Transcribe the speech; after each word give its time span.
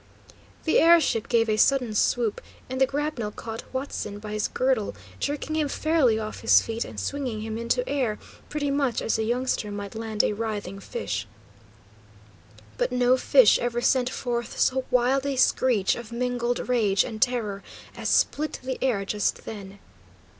The 0.63 0.79
air 0.79 0.99
ship 0.99 1.27
gave 1.29 1.47
a 1.47 1.57
sudden 1.57 1.93
swoop, 1.93 2.41
and 2.71 2.81
the 2.81 2.87
grapnel 2.87 3.29
caught 3.29 3.61
Huatzin 3.71 4.17
by 4.17 4.31
his 4.31 4.47
girdle, 4.47 4.95
jerking 5.19 5.55
him 5.55 5.67
fairly 5.69 6.17
off 6.17 6.39
his 6.39 6.59
feet, 6.59 6.83
and 6.83 6.99
swinging 6.99 7.41
him 7.41 7.55
into 7.55 7.87
air, 7.87 8.17
pretty 8.49 8.71
much 8.71 9.03
as 9.03 9.19
a 9.19 9.23
youngster 9.23 9.69
might 9.69 9.93
land 9.93 10.23
a 10.23 10.33
writhing 10.33 10.79
fish. 10.79 11.27
But 12.79 12.91
no 12.91 13.15
fish 13.15 13.59
ever 13.59 13.79
sent 13.79 14.09
forth 14.09 14.57
so 14.59 14.85
wild 14.89 15.23
a 15.27 15.35
screech 15.35 15.95
of 15.95 16.11
mingled 16.11 16.67
rage 16.67 17.03
and 17.03 17.21
terror 17.21 17.61
as 17.95 18.09
split 18.09 18.59
the 18.63 18.79
air 18.83 19.05
just 19.05 19.45
then. 19.45 19.77